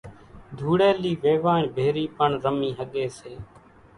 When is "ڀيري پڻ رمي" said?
1.75-2.71